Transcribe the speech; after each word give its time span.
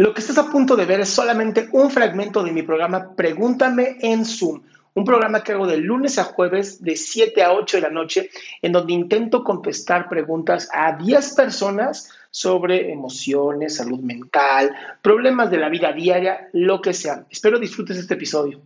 Lo 0.00 0.14
que 0.14 0.22
estás 0.22 0.38
a 0.38 0.50
punto 0.50 0.76
de 0.76 0.86
ver 0.86 1.00
es 1.00 1.10
solamente 1.10 1.68
un 1.72 1.90
fragmento 1.90 2.42
de 2.42 2.52
mi 2.52 2.62
programa 2.62 3.14
Pregúntame 3.14 3.98
en 4.00 4.24
Zoom, 4.24 4.62
un 4.94 5.04
programa 5.04 5.44
que 5.44 5.52
hago 5.52 5.66
de 5.66 5.76
lunes 5.76 6.18
a 6.18 6.24
jueves 6.24 6.82
de 6.82 6.96
7 6.96 7.42
a 7.42 7.52
8 7.52 7.76
de 7.76 7.82
la 7.82 7.90
noche, 7.90 8.30
en 8.62 8.72
donde 8.72 8.94
intento 8.94 9.44
contestar 9.44 10.08
preguntas 10.08 10.70
a 10.72 10.96
10 10.96 11.34
personas 11.34 12.10
sobre 12.30 12.90
emociones, 12.90 13.76
salud 13.76 14.00
mental, 14.00 14.74
problemas 15.02 15.50
de 15.50 15.58
la 15.58 15.68
vida 15.68 15.92
diaria, 15.92 16.48
lo 16.54 16.80
que 16.80 16.94
sea. 16.94 17.26
Espero 17.28 17.58
disfrutes 17.58 17.98
este 17.98 18.14
episodio. 18.14 18.62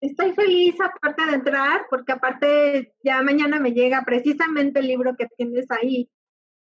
Estoy 0.00 0.30
feliz 0.30 0.76
aparte 0.80 1.26
de 1.26 1.32
entrar, 1.32 1.86
porque 1.90 2.12
aparte 2.12 2.94
ya 3.02 3.20
mañana 3.22 3.58
me 3.58 3.72
llega 3.72 4.04
precisamente 4.06 4.78
el 4.78 4.86
libro 4.86 5.16
que 5.16 5.26
tienes 5.26 5.68
ahí. 5.72 6.08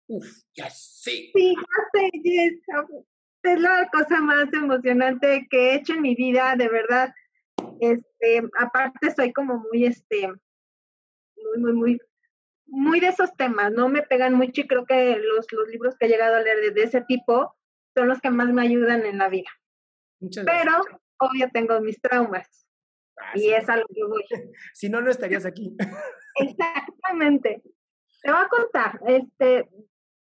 Uf, 0.07 0.25
ya 0.55 0.71
sé. 0.71 1.33
Sí, 1.35 1.57
ya 1.57 2.01
sé, 2.01 2.11
Jess. 2.23 3.14
Es 3.45 3.61
la 3.61 3.89
cosa 3.93 4.21
más 4.21 4.51
emocionante 4.55 5.47
que 5.51 5.71
he 5.71 5.75
hecho 5.75 5.93
en 5.93 6.01
mi 6.01 6.15
vida, 6.15 6.57
de 6.57 6.69
verdad. 6.69 7.15
Este, 7.79 8.43
aparte 8.59 9.11
soy 9.15 9.35
como 9.35 9.59
muy, 9.59 9.85
este, 9.85 10.29
muy, 10.29 11.59
muy, 11.59 11.73
muy, 11.75 12.01
muy 12.67 13.01
de 13.01 13.09
esos 13.09 13.35
temas, 13.37 13.71
no 13.73 13.91
me 13.91 14.03
pegan 14.03 14.35
mucho 14.35 14.63
y 14.63 14.67
creo 14.67 14.87
que 14.87 15.17
los, 15.17 15.47
los 15.53 15.69
libros 15.69 15.95
que 15.99 16.07
he 16.07 16.09
llegado 16.09 16.37
a 16.37 16.41
leer 16.41 16.73
de, 16.73 16.83
ese 16.83 17.03
tipo 17.03 17.55
son 17.95 18.09
los 18.09 18.21
que 18.23 18.31
más 18.31 18.49
me 18.49 18.63
ayudan 18.63 19.05
en 19.05 19.19
la 19.19 19.29
vida. 19.29 19.51
Muchas 20.21 20.47
Pero, 20.47 20.73
gracias. 20.73 21.01
obvio, 21.19 21.51
tengo 21.53 21.81
mis 21.83 22.01
traumas. 22.01 22.67
Ah, 23.19 23.33
Y 23.35 23.41
sí. 23.41 23.53
es 23.53 23.69
a 23.69 23.77
lo 23.77 23.87
que 23.87 24.05
voy. 24.05 24.25
Si 24.73 24.89
no, 24.89 25.03
no 25.03 25.11
estarías 25.11 25.45
aquí. 25.45 25.77
Exactamente. 26.37 27.63
Te 28.23 28.31
voy 28.33 28.41
a 28.41 28.49
contar, 28.49 29.01
este, 29.07 29.69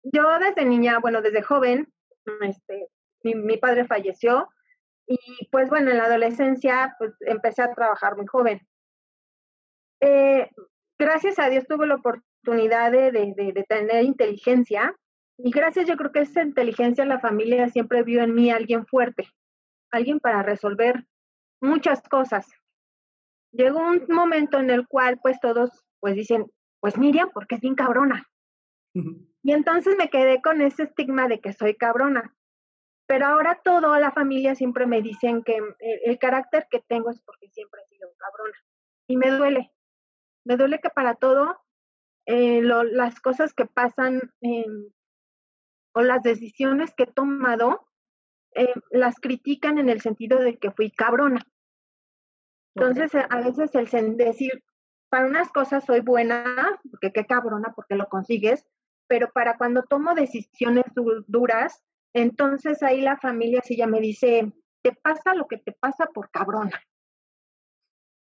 yo 0.02 0.40
desde 0.40 0.64
niña, 0.64 1.00
bueno, 1.00 1.22
desde 1.22 1.42
joven, 1.42 1.92
este, 2.42 2.88
mi, 3.24 3.36
mi 3.36 3.58
padre 3.58 3.86
falleció 3.86 4.50
y 5.08 5.18
pues 5.52 5.70
bueno, 5.70 5.92
en 5.92 5.98
la 5.98 6.06
adolescencia 6.06 6.96
pues 6.98 7.14
empecé 7.22 7.62
a 7.62 7.74
trabajar 7.74 8.16
muy 8.16 8.28
joven. 8.28 8.62
Eh, 10.00 10.50
gracias 10.98 11.38
a 11.40 11.50
Dios 11.50 11.66
tuve 11.68 11.88
la 11.88 11.96
oportunidad 11.96 12.92
de, 12.92 13.12
de, 13.12 13.34
de, 13.36 13.52
de 13.52 13.64
tener 13.64 14.04
inteligencia 14.04 14.96
y 15.38 15.52
gracias 15.52 15.88
yo 15.88 15.98
creo 15.98 16.12
que 16.12 16.22
esa 16.22 16.44
inteligencia 16.44 17.06
la 17.06 17.20
familia 17.20 17.70
siempre 17.70 18.04
vio 18.04 18.24
en 18.24 18.34
mí 18.34 18.52
alguien 18.52 18.86
fuerte, 18.86 19.28
alguien 19.92 20.20
para 20.20 20.44
resolver 20.44 21.06
muchas 21.62 22.02
cosas. 22.04 22.48
Llegó 23.52 23.80
un 23.80 24.06
momento 24.08 24.60
en 24.60 24.70
el 24.70 24.88
cual 24.88 25.20
pues 25.22 25.40
todos 25.40 25.84
pues 26.00 26.16
dicen, 26.16 26.52
pues 26.80 26.98
Miriam, 26.98 27.30
porque 27.34 27.56
es 27.56 27.62
bien 27.62 27.76
cabrona. 27.76 28.28
Y 28.94 29.54
entonces 29.54 29.96
me 29.98 30.10
quedé 30.10 30.42
con 30.42 30.62
ese 30.62 30.84
estigma 30.84 31.28
de 31.28 31.40
que 31.40 31.54
soy 31.54 31.76
cabrona. 31.76 32.36
Pero 33.12 33.26
ahora 33.26 33.60
toda 33.62 34.00
la 34.00 34.14
familia 34.14 34.56
siempre 34.56 34.86
me 34.86 35.02
dicen 35.02 35.44
que 35.44 35.58
el, 35.58 35.76
el, 36.06 36.18
carácter 36.18 36.68
que 36.72 36.80
tengo 36.80 37.10
es 37.10 37.20
porque 37.20 37.50
siempre 37.50 37.82
he 37.82 37.88
sido 37.90 38.10
cabrona. 38.16 38.58
Y 39.06 39.18
me 39.18 39.32
duele. 39.32 39.74
Me 40.46 40.56
duele 40.56 40.80
que 40.80 40.90
para 40.90 41.16
todo 41.16 41.60
eh, 42.26 42.62
lo, 42.62 42.84
las 42.84 43.20
cosas 43.20 43.54
que 43.54 43.66
pasan 43.66 44.32
eh, 44.40 44.66
o 45.92 46.02
las 46.02 46.24
decisiones 46.24 46.94
que 46.94 47.04
he 47.04 47.12
tomado 47.12 47.86
eh, 48.56 48.74
las 48.92 49.20
critican 49.20 49.78
en 49.78 49.90
el 49.90 50.00
sentido 50.00 50.40
de 50.40 50.58
que 50.58 50.72
fui 50.72 50.90
cabrona. 50.90 51.46
Entonces, 52.76 53.14
okay. 53.14 53.26
a 53.30 53.42
veces 53.42 53.76
el 53.76 54.16
decir, 54.16 54.64
para 55.10 55.26
unas 55.26 55.52
cosas 55.52 55.84
soy 55.84 56.00
buena, 56.00 56.80
porque 56.90 57.12
qué 57.12 57.26
cabrona, 57.26 57.74
porque 57.76 57.96
lo 57.96 58.08
consigues, 58.08 58.66
pero 59.08 59.34
para 59.34 59.58
cuando 59.58 59.84
tomo 59.84 60.16
decisiones 60.16 60.86
du 60.96 61.26
duras, 61.28 61.84
entonces 62.14 62.84
ahí 62.84 63.02
la 63.02 63.18
familia 63.18 63.62
sí 63.64 63.76
ya 63.78 63.88
me 63.88 64.00
dice, 64.00 64.52
te 64.82 64.94
pasa 64.94 65.34
lo 65.36 65.48
que 65.48 65.58
te 65.58 65.72
pasa 65.72 66.08
por 66.08 66.30
cabrona. 66.32 66.82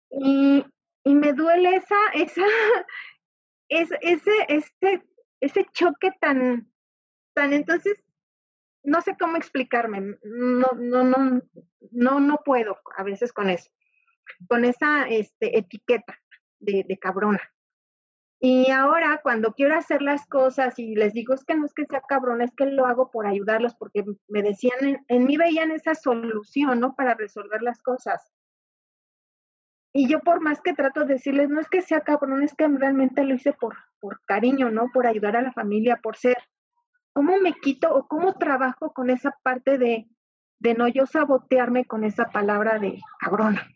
Y, 0.09 0.65
y 1.03 1.15
me 1.15 1.33
duele 1.33 1.75
esa, 1.75 1.95
esa, 2.13 2.41
es, 3.69 3.89
ese, 4.01 4.31
ese, 4.47 5.03
ese 5.41 5.65
choque 5.73 6.11
tan, 6.19 6.71
tan, 7.33 7.53
entonces, 7.53 7.97
no 8.83 9.01
sé 9.01 9.15
cómo 9.19 9.37
explicarme, 9.37 10.17
no, 10.23 10.69
no, 10.77 11.03
no, 11.03 11.41
no, 11.91 12.19
no 12.19 12.37
puedo 12.45 12.77
a 12.95 13.03
veces 13.03 13.33
con 13.33 13.49
eso, 13.49 13.69
con 14.47 14.65
esa 14.65 15.07
este, 15.09 15.57
etiqueta 15.57 16.17
de, 16.59 16.85
de 16.87 16.97
cabrona. 16.97 17.41
Y 18.39 18.69
ahora 18.69 19.19
cuando 19.23 19.53
quiero 19.53 19.75
hacer 19.75 20.01
las 20.03 20.27
cosas 20.27 20.77
y 20.77 20.95
les 20.95 21.13
digo 21.13 21.33
es 21.33 21.43
que 21.43 21.55
no 21.55 21.65
es 21.65 21.73
que 21.73 21.85
sea 21.85 22.01
cabrón, 22.01 22.41
es 22.41 22.53
que 22.55 22.67
lo 22.67 22.85
hago 22.85 23.09
por 23.09 23.25
ayudarlos 23.25 23.73
porque 23.75 24.05
me 24.27 24.43
decían, 24.43 24.77
en, 24.81 25.05
en 25.07 25.25
mí 25.25 25.37
veían 25.37 25.71
esa 25.71 25.95
solución, 25.95 26.79
¿no? 26.79 26.95
Para 26.95 27.15
resolver 27.15 27.63
las 27.63 27.81
cosas. 27.81 28.31
Y 29.91 30.07
yo 30.07 30.19
por 30.19 30.41
más 30.41 30.61
que 30.61 30.73
trato 30.73 30.99
de 31.01 31.15
decirles, 31.15 31.49
no 31.49 31.59
es 31.59 31.67
que 31.69 31.81
sea 31.81 32.01
cabrón, 32.01 32.43
es 32.43 32.53
que 32.53 32.67
realmente 32.67 33.23
lo 33.23 33.33
hice 33.33 33.53
por, 33.53 33.75
por 33.99 34.23
cariño, 34.25 34.69
¿no? 34.69 34.91
Por 34.93 35.07
ayudar 35.07 35.35
a 35.35 35.41
la 35.41 35.51
familia, 35.51 35.99
por 36.03 36.15
ser. 36.15 36.37
¿Cómo 37.13 37.39
me 37.39 37.53
quito 37.53 37.91
o 37.91 38.07
cómo 38.07 38.35
trabajo 38.35 38.93
con 38.93 39.09
esa 39.09 39.35
parte 39.41 39.79
de, 39.79 40.07
de 40.59 40.75
no 40.75 40.87
yo 40.87 41.07
sabotearme 41.07 41.85
con 41.85 42.03
esa 42.03 42.25
palabra 42.25 42.77
de 42.77 42.99
cabrona? 43.19 43.67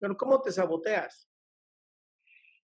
Pero 0.00 0.16
¿cómo 0.16 0.42
te 0.42 0.50
saboteas? 0.50 1.28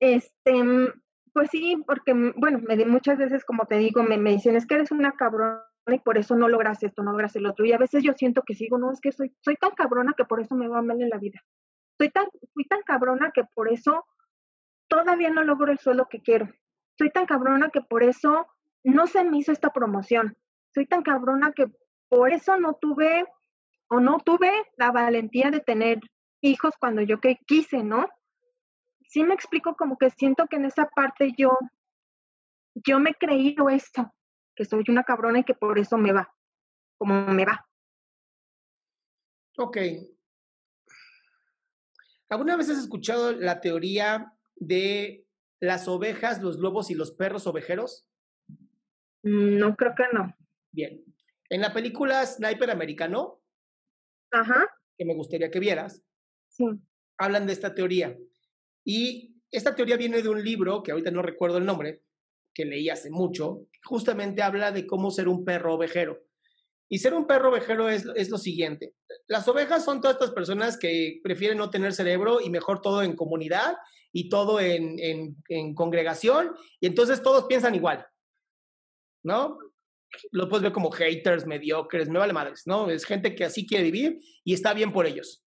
Este, 0.06 0.94
pues 1.34 1.50
sí, 1.50 1.84
porque, 1.88 2.14
bueno, 2.36 2.60
me, 2.60 2.86
muchas 2.86 3.18
veces, 3.18 3.44
como 3.44 3.66
te 3.66 3.78
digo, 3.78 4.04
me, 4.04 4.20
me 4.20 4.34
dicen, 4.34 4.56
es 4.56 4.68
que 4.68 4.76
eres 4.76 4.92
una 4.92 5.14
cabrona 5.14 5.64
y 5.88 5.98
por 5.98 6.20
eso 6.20 6.36
no 6.36 6.48
logras 6.48 6.84
esto, 6.84 7.02
no 7.02 7.12
logras 7.12 7.36
el 7.36 7.48
otro. 7.48 7.66
Y 7.66 7.74
a 7.74 7.80
veces 7.80 8.04
yo 8.04 8.14
siento 8.14 8.44
que 8.44 8.54
sigo, 8.54 8.78
no, 8.78 8.92
es 8.92 9.02
que 9.02 9.12
soy, 9.12 9.36
soy 9.42 9.56
tan 9.56 9.72
cabrona 9.72 10.14
que 10.16 10.24
por 10.24 10.40
eso 10.40 10.54
me 10.54 10.68
va 10.68 10.84
mal 10.84 11.02
en 11.02 11.10
la 11.10 11.18
vida. 11.18 11.42
Soy 11.98 12.12
tan, 12.12 12.28
tan 12.70 12.82
cabrona 12.84 13.32
que 13.34 13.46
por 13.56 13.68
eso 13.68 14.06
todavía 14.88 15.32
no 15.32 15.44
logro 15.44 15.72
el 15.72 15.80
sueldo 15.80 16.08
que 16.08 16.22
quiero. 16.22 16.50
Soy 17.00 17.10
tan 17.10 17.26
cabrona 17.26 17.72
que 17.72 17.82
por 17.82 18.04
eso 18.04 18.46
no 18.84 19.08
se 19.08 19.24
me 19.24 19.40
hizo 19.40 19.52
esta 19.52 19.74
promoción. 19.74 20.38
Soy 20.76 20.86
tan 20.86 21.02
cabrona 21.02 21.52
que 21.52 21.66
por 22.10 22.32
eso 22.32 22.60
no 22.60 22.76
tuve 22.80 23.26
o 23.88 24.00
no 24.00 24.20
tuve 24.20 24.52
la 24.78 24.92
valentía 24.92 25.50
de 25.50 25.62
tener 25.62 26.00
hijos 26.42 26.76
cuando 26.80 27.02
yo 27.02 27.20
que 27.20 27.40
quise, 27.48 27.84
¿no? 27.84 28.08
Sí 29.08 29.24
me 29.24 29.34
explico 29.34 29.76
como 29.76 29.98
que 29.98 30.10
siento 30.10 30.48
que 30.48 30.58
en 30.58 30.66
esa 30.66 30.90
parte 30.90 31.34
yo, 31.38 31.58
yo 32.74 33.00
me 33.00 33.12
he 33.12 33.16
creído 33.16 33.70
esto, 33.70 34.14
que 34.56 34.66
soy 34.66 34.84
una 34.90 35.04
cabrona 35.04 35.40
y 35.40 35.44
que 35.44 35.54
por 35.54 35.80
eso 35.80 35.98
me 35.98 36.12
va, 36.12 36.34
como 36.98 37.28
me 37.28 37.46
va. 37.46 37.68
Ok. 39.58 39.78
¿Alguna 42.30 42.58
vez 42.58 42.70
has 42.70 42.80
escuchado 42.80 43.32
la 43.32 43.62
teoría 43.62 44.34
de 44.56 45.26
las 45.60 45.88
ovejas, 45.88 46.42
los 46.42 46.58
lobos 46.58 46.90
y 46.90 46.96
los 46.96 47.12
perros 47.12 47.48
ovejeros? 47.48 48.08
Mm, 49.24 49.58
no, 49.58 49.76
creo 49.76 49.94
que 49.96 50.04
no. 50.12 50.36
Bien. 50.72 51.04
En 51.50 51.62
la 51.62 51.72
película 51.72 52.26
Sniper 52.26 52.72
Americano, 52.72 53.42
Ajá, 54.32 54.68
que 54.98 55.06
me 55.06 55.14
gustaría 55.14 55.52
que 55.52 55.60
vieras, 55.60 56.04
sí. 56.50 56.66
hablan 57.18 57.46
de 57.46 57.54
esta 57.54 57.74
teoría. 57.74 58.18
Y 58.86 59.36
esta 59.52 59.76
teoría 59.76 59.98
viene 59.98 60.22
de 60.22 60.30
un 60.30 60.44
libro, 60.44 60.84
que 60.84 60.92
ahorita 60.92 61.12
no 61.12 61.22
recuerdo 61.22 61.58
el 61.58 61.66
nombre, 61.66 62.04
que 62.54 62.66
leí 62.66 62.90
hace 62.90 63.10
mucho, 63.10 63.68
justamente 63.84 64.42
habla 64.42 64.72
de 64.72 64.88
cómo 64.88 65.12
ser 65.12 65.28
un 65.28 65.44
perro 65.44 65.76
ovejero. 65.76 66.24
Y 66.88 67.00
ser 67.00 67.14
un 67.16 67.26
perro 67.26 67.50
ovejero 67.50 67.90
es, 67.90 68.06
es 68.16 68.30
lo 68.30 68.38
siguiente. 68.38 68.94
Las 69.28 69.48
ovejas 69.48 69.84
son 69.84 70.02
todas 70.02 70.16
estas 70.16 70.32
personas 70.32 70.78
que 70.78 71.20
prefieren 71.24 71.58
no 71.58 71.72
tener 71.72 71.94
cerebro 71.94 72.40
y 72.40 72.50
mejor 72.50 72.82
todo 72.82 73.02
en 73.02 73.16
comunidad 73.16 73.76
y 74.14 74.30
todo 74.30 74.60
en, 74.60 75.00
en, 75.00 75.36
en 75.50 75.74
congregación, 75.74 76.52
y 76.80 76.88
entonces 76.88 77.22
todos 77.22 77.46
piensan 77.46 77.76
igual, 77.76 78.06
¿no? 79.24 79.58
Lo 80.32 80.48
puedes 80.48 80.64
ver 80.64 80.72
como 80.72 80.90
haters, 80.92 81.46
mediocres, 81.46 82.08
me 82.08 82.20
vale 82.20 82.32
madres, 82.32 82.64
¿no? 82.66 82.90
Es 82.90 83.04
gente 83.04 83.36
que 83.36 83.44
así 83.44 83.68
quiere 83.68 83.84
vivir 83.84 84.20
y 84.46 84.54
está 84.54 84.74
bien 84.74 84.94
por 84.94 85.06
ellos. 85.06 85.45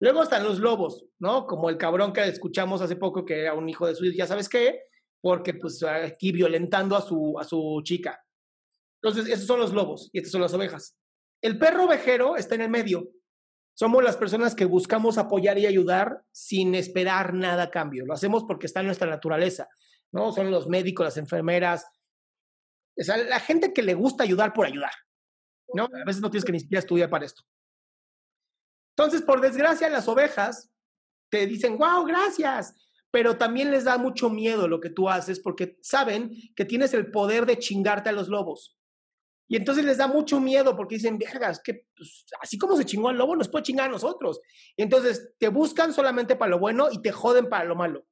Luego 0.00 0.22
están 0.22 0.44
los 0.44 0.60
lobos, 0.60 1.04
¿no? 1.18 1.46
Como 1.46 1.68
el 1.70 1.76
cabrón 1.76 2.12
que 2.12 2.24
escuchamos 2.24 2.80
hace 2.80 2.96
poco 2.96 3.24
que 3.24 3.40
era 3.40 3.54
un 3.54 3.68
hijo 3.68 3.86
de 3.86 3.94
su, 3.94 4.04
ya 4.12 4.26
sabes 4.26 4.48
qué, 4.48 4.82
porque 5.20 5.54
pues 5.54 5.82
aquí 5.82 6.32
violentando 6.32 6.96
a 6.96 7.02
su, 7.02 7.38
a 7.38 7.44
su 7.44 7.80
chica. 7.82 8.22
Entonces, 9.02 9.32
esos 9.32 9.46
son 9.46 9.60
los 9.60 9.72
lobos 9.72 10.10
y 10.12 10.18
estas 10.18 10.32
son 10.32 10.42
las 10.42 10.54
ovejas. 10.54 10.96
El 11.42 11.58
perro 11.58 11.84
ovejero 11.84 12.36
está 12.36 12.54
en 12.54 12.62
el 12.62 12.70
medio. 12.70 13.08
Somos 13.74 14.02
las 14.02 14.16
personas 14.16 14.54
que 14.54 14.64
buscamos 14.64 15.18
apoyar 15.18 15.58
y 15.58 15.66
ayudar 15.66 16.22
sin 16.32 16.74
esperar 16.74 17.34
nada 17.34 17.64
a 17.64 17.70
cambio. 17.70 18.04
Lo 18.06 18.14
hacemos 18.14 18.44
porque 18.44 18.66
está 18.66 18.80
en 18.80 18.86
nuestra 18.86 19.08
naturaleza, 19.08 19.68
¿no? 20.12 20.32
Son 20.32 20.50
los 20.50 20.68
médicos, 20.68 21.04
las 21.04 21.16
enfermeras, 21.16 21.86
o 22.98 23.04
sea, 23.04 23.16
la 23.16 23.40
gente 23.40 23.72
que 23.72 23.82
le 23.82 23.94
gusta 23.94 24.24
ayudar 24.24 24.52
por 24.52 24.66
ayudar, 24.66 24.90
¿no? 25.72 25.84
A 25.84 26.04
veces 26.04 26.20
no 26.20 26.30
tienes 26.30 26.44
que 26.44 26.52
ni 26.52 26.60
siquiera 26.60 26.80
estudiar 26.80 27.08
para 27.08 27.24
esto. 27.24 27.42
Entonces, 28.98 29.22
por 29.22 29.40
desgracia, 29.40 29.88
las 29.88 30.08
ovejas 30.08 30.72
te 31.30 31.46
dicen, 31.46 31.78
wow, 31.78 32.04
gracias, 32.04 32.74
pero 33.12 33.38
también 33.38 33.70
les 33.70 33.84
da 33.84 33.96
mucho 33.96 34.28
miedo 34.28 34.66
lo 34.66 34.80
que 34.80 34.90
tú 34.90 35.08
haces 35.08 35.38
porque 35.38 35.78
saben 35.82 36.32
que 36.56 36.64
tienes 36.64 36.92
el 36.94 37.12
poder 37.12 37.46
de 37.46 37.60
chingarte 37.60 38.08
a 38.08 38.12
los 38.12 38.26
lobos. 38.26 38.76
Y 39.46 39.56
entonces 39.56 39.84
les 39.84 39.98
da 39.98 40.08
mucho 40.08 40.40
miedo 40.40 40.74
porque 40.76 40.96
dicen, 40.96 41.16
vergas, 41.16 41.60
que 41.62 41.86
pues, 41.96 42.26
así 42.42 42.58
como 42.58 42.76
se 42.76 42.84
chingó 42.84 43.08
al 43.08 43.18
lobo, 43.18 43.36
nos 43.36 43.48
puede 43.48 43.62
chingar 43.62 43.88
a 43.88 43.92
nosotros. 43.92 44.40
Y 44.76 44.82
entonces 44.82 45.32
te 45.38 45.46
buscan 45.46 45.92
solamente 45.92 46.34
para 46.34 46.50
lo 46.50 46.58
bueno 46.58 46.88
y 46.90 47.00
te 47.00 47.12
joden 47.12 47.48
para 47.48 47.66
lo 47.66 47.76
malo. 47.76 48.04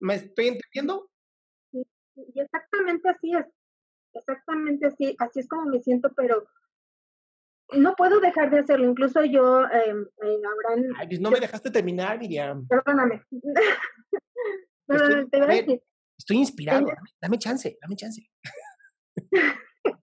¿Me 0.00 0.14
estoy 0.14 0.48
entendiendo? 0.48 1.10
Sí, 1.70 1.82
y 2.34 2.40
exactamente 2.40 3.10
así 3.10 3.34
es. 3.34 3.46
Exactamente 4.14 4.86
así, 4.86 5.14
así 5.18 5.40
es 5.40 5.48
como 5.48 5.66
me 5.66 5.82
siento, 5.82 6.10
pero 6.16 6.46
no 7.74 7.94
puedo 7.96 8.20
dejar 8.20 8.50
de 8.50 8.60
hacerlo. 8.60 8.88
Incluso 8.88 9.24
yo, 9.24 9.64
eh, 9.64 9.92
Abraham. 9.92 10.94
Ay, 10.98 11.06
pues 11.08 11.20
no 11.20 11.30
me 11.30 11.40
dejaste 11.40 11.70
terminar, 11.70 12.18
Miriam. 12.18 12.66
Perdóname. 12.66 13.22
Estoy, 14.88 15.30
te 15.30 15.36
voy 15.38 15.44
a 15.44 15.46
ver, 15.46 15.66
decir. 15.66 15.82
estoy 16.18 16.36
inspirado. 16.38 16.86
Dame, 16.86 17.10
dame 17.20 17.38
chance, 17.38 17.78
dame 17.80 17.96
chance. 17.96 18.28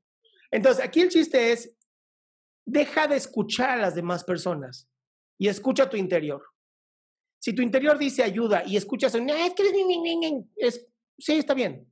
Entonces, 0.52 0.84
aquí 0.84 1.02
el 1.02 1.10
chiste 1.10 1.52
es, 1.52 1.76
deja 2.66 3.08
de 3.08 3.18
escuchar 3.18 3.72
a 3.72 3.78
las 3.78 3.96
demás 3.96 4.24
personas 4.24 4.90
y 5.38 5.50
escucha 5.50 5.90
tu 5.90 5.98
interior. 5.98 6.42
Si 7.40 7.54
tu 7.54 7.62
interior 7.62 7.98
dice 7.98 8.24
ayuda 8.24 8.64
y 8.66 8.78
escuchas, 8.78 9.14
"No, 9.16 9.34
es 9.34 9.54
que 9.54 9.64
es, 10.56 10.88
sí, 11.20 11.34
está 11.34 11.54
bien. 11.54 11.88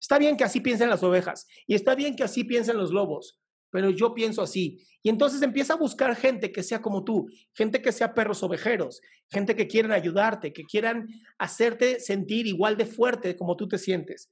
Está 0.00 0.18
bien 0.18 0.36
que 0.36 0.44
así 0.44 0.60
piensen 0.60 0.88
las 0.88 1.02
ovejas 1.02 1.46
y 1.66 1.74
está 1.74 1.94
bien 1.94 2.16
que 2.16 2.24
así 2.24 2.44
piensen 2.44 2.76
los 2.76 2.92
lobos, 2.92 3.40
pero 3.70 3.90
yo 3.90 4.14
pienso 4.14 4.42
así. 4.42 4.78
Y 5.02 5.10
entonces 5.10 5.42
empieza 5.42 5.74
a 5.74 5.78
buscar 5.78 6.14
gente 6.16 6.52
que 6.52 6.62
sea 6.62 6.80
como 6.82 7.04
tú, 7.04 7.28
gente 7.54 7.80
que 7.82 7.92
sea 7.92 8.14
perros 8.14 8.42
ovejeros, 8.42 9.00
gente 9.30 9.54
que 9.54 9.66
quieran 9.68 9.92
ayudarte, 9.92 10.52
que 10.52 10.64
quieran 10.64 11.08
hacerte 11.38 12.00
sentir 12.00 12.46
igual 12.46 12.76
de 12.76 12.86
fuerte 12.86 13.36
como 13.36 13.56
tú 13.56 13.68
te 13.68 13.78
sientes. 13.78 14.30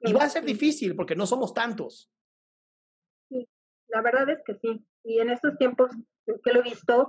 Y 0.00 0.12
va 0.12 0.24
a 0.24 0.28
ser 0.28 0.44
difícil 0.44 0.94
porque 0.94 1.16
no 1.16 1.26
somos 1.26 1.52
tantos. 1.52 2.10
Sí, 3.28 3.48
la 3.88 4.00
verdad 4.02 4.28
es 4.30 4.38
que 4.44 4.54
sí. 4.54 4.84
Y 5.04 5.20
en 5.20 5.30
estos 5.30 5.56
tiempos 5.58 5.90
que 6.44 6.52
lo 6.52 6.60
he 6.60 6.62
visto, 6.62 7.08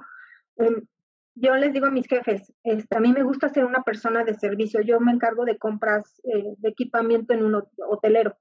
um, 0.55 0.87
yo 1.35 1.55
les 1.55 1.73
digo 1.73 1.85
a 1.85 1.91
mis 1.91 2.07
jefes, 2.07 2.53
este, 2.63 2.97
a 2.97 2.99
mí 2.99 3.13
me 3.13 3.23
gusta 3.23 3.49
ser 3.49 3.65
una 3.65 3.83
persona 3.83 4.23
de 4.23 4.33
servicio. 4.33 4.81
Yo 4.81 4.99
me 4.99 5.11
encargo 5.11 5.45
de 5.45 5.57
compras 5.57 6.19
eh, 6.23 6.55
de 6.57 6.69
equipamiento 6.69 7.33
en 7.33 7.43
un 7.43 7.63
hotelero. 7.87 8.37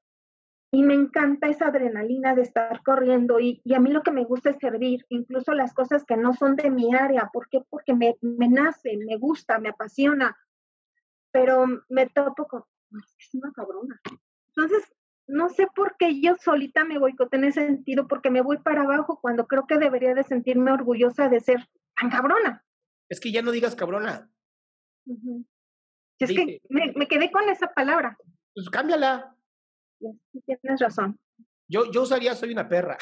Y 0.70 0.82
me 0.82 0.94
encanta 0.94 1.48
esa 1.48 1.68
adrenalina 1.68 2.34
de 2.34 2.42
estar 2.42 2.82
corriendo 2.82 3.40
y, 3.40 3.62
y, 3.64 3.74
a 3.74 3.80
mí 3.80 3.90
lo 3.90 4.02
que 4.02 4.10
me 4.10 4.24
gusta 4.24 4.50
es 4.50 4.58
servir, 4.58 5.06
incluso 5.08 5.54
las 5.54 5.72
cosas 5.72 6.04
que 6.04 6.16
no 6.16 6.34
son 6.34 6.56
de 6.56 6.70
mi 6.70 6.94
área. 6.94 7.30
¿Por 7.32 7.48
qué? 7.48 7.62
Porque 7.70 7.94
me, 7.94 8.16
me 8.20 8.48
nace, 8.48 8.98
me 8.98 9.16
gusta, 9.16 9.58
me 9.58 9.70
apasiona. 9.70 10.36
Pero 11.30 11.64
me 11.88 12.06
topo 12.06 12.46
con, 12.46 12.64
es 13.18 13.34
una 13.34 13.50
cabrona. 13.52 13.98
Entonces, 14.48 14.84
no 15.26 15.48
sé 15.48 15.68
por 15.74 15.96
qué 15.98 16.20
yo 16.20 16.36
solita 16.36 16.84
me 16.84 16.98
boicote 16.98 17.36
en 17.36 17.44
ese 17.44 17.64
sentido, 17.66 18.08
porque 18.08 18.30
me 18.30 18.42
voy 18.42 18.58
para 18.58 18.82
abajo 18.82 19.20
cuando 19.20 19.46
creo 19.46 19.66
que 19.66 19.78
debería 19.78 20.14
de 20.14 20.24
sentirme 20.24 20.72
orgullosa 20.72 21.28
de 21.28 21.40
ser 21.40 21.68
tan 21.96 22.10
cabrona. 22.10 22.64
Es 23.08 23.20
que 23.20 23.32
ya 23.32 23.42
no 23.42 23.52
digas 23.52 23.74
cabrona. 23.74 24.30
Uh 25.06 25.16
-huh. 25.16 25.46
Es 26.18 26.30
que 26.30 26.60
me, 26.68 26.92
me, 26.94 27.06
quedé 27.06 27.30
con 27.30 27.48
esa 27.48 27.68
palabra. 27.72 28.18
Pues 28.54 28.68
cámbiala. 28.68 29.34
Sí, 29.98 30.42
tienes 30.44 30.80
razón. 30.80 31.18
Yo, 31.68 31.90
yo 31.90 32.02
usaría 32.02 32.34
soy 32.34 32.52
una 32.52 32.68
perra. 32.68 32.96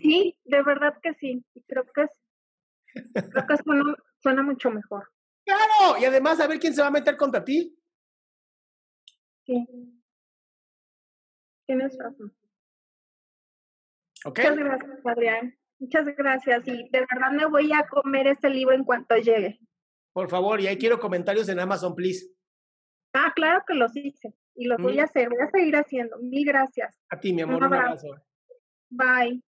Sí, 0.00 0.38
de 0.44 0.62
verdad 0.62 0.94
que 1.02 1.14
sí. 1.14 1.44
Creo 1.66 1.84
que 1.94 2.02
es, 2.02 2.10
creo 3.12 3.46
que 3.46 3.56
suena, 3.62 3.94
suena 4.18 4.42
mucho 4.42 4.70
mejor. 4.70 5.08
Claro, 5.44 5.98
y 6.00 6.04
además 6.04 6.40
a 6.40 6.46
ver 6.46 6.58
quién 6.58 6.74
se 6.74 6.82
va 6.82 6.88
a 6.88 6.92
meter 6.92 7.16
contra 7.16 7.44
ti. 7.44 7.76
Sí. 9.46 9.66
Tienes 11.66 11.96
razón. 11.98 12.36
Okay. 14.24 14.50
Muchas 14.50 14.64
gracias, 14.64 15.06
Adrián. 15.06 15.58
Muchas 15.78 16.06
gracias. 16.16 16.68
Y 16.68 16.88
de 16.90 17.06
verdad 17.10 17.32
me 17.32 17.46
voy 17.46 17.72
a 17.72 17.86
comer 17.88 18.26
este 18.26 18.50
libro 18.50 18.74
en 18.74 18.84
cuanto 18.84 19.16
llegue. 19.16 19.58
Por 20.12 20.28
favor, 20.28 20.60
y 20.60 20.66
ahí 20.66 20.76
quiero 20.76 20.98
comentarios 20.98 21.48
en 21.48 21.60
Amazon, 21.60 21.94
please. 21.94 22.26
Ah, 23.14 23.32
claro 23.34 23.62
que 23.66 23.74
los 23.74 23.96
hice. 23.96 24.34
Y 24.60 24.66
los 24.66 24.78
mm. 24.78 24.82
voy 24.82 25.00
a 25.00 25.04
hacer. 25.04 25.30
Voy 25.30 25.38
a 25.40 25.50
seguir 25.50 25.74
haciendo. 25.74 26.18
Mil 26.18 26.44
gracias. 26.44 26.94
A 27.08 27.18
ti, 27.18 27.32
mi 27.32 27.40
amor. 27.40 27.56
Un 27.56 27.64
abrazo. 27.64 28.08
Bye. 28.90 29.40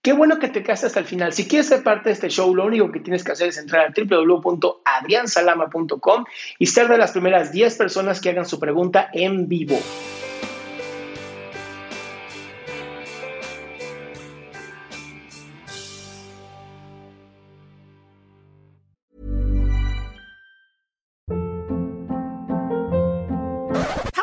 Qué 0.00 0.14
bueno 0.14 0.38
que 0.38 0.48
te 0.48 0.62
quedaste 0.62 0.86
hasta 0.86 1.00
el 1.00 1.06
final. 1.06 1.34
Si 1.34 1.46
quieres 1.46 1.66
ser 1.66 1.82
parte 1.82 2.08
de 2.08 2.14
este 2.14 2.30
show, 2.30 2.54
lo 2.54 2.64
único 2.64 2.90
que 2.90 3.00
tienes 3.00 3.24
que 3.24 3.32
hacer 3.32 3.48
es 3.48 3.58
entrar 3.58 3.86
a 3.86 3.92
www.adriansalama.com 3.94 6.24
y 6.58 6.64
ser 6.64 6.88
de 6.88 6.96
las 6.96 7.12
primeras 7.12 7.52
10 7.52 7.76
personas 7.76 8.22
que 8.22 8.30
hagan 8.30 8.46
su 8.46 8.58
pregunta 8.58 9.10
en 9.12 9.48
vivo. 9.48 9.78